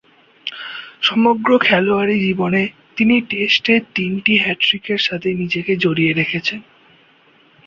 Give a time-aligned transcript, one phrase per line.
[1.01, 2.61] সমগ্র খেলোয়াড়ী জীবনে
[2.97, 6.59] তিনি টেস্টের তিনটি হ্যাট্রিকের সাথে নিজেকে জড়িয়ে রেখেছেন।